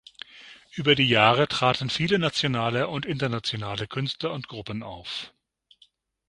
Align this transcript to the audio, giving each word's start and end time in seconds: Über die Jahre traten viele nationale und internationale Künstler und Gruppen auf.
Über 0.73 0.95
die 0.95 1.05
Jahre 1.07 1.47
traten 1.47 1.91
viele 1.91 2.17
nationale 2.17 2.87
und 2.87 3.05
internationale 3.05 3.85
Künstler 3.87 4.33
und 4.33 4.47
Gruppen 4.47 4.81
auf. 4.81 5.31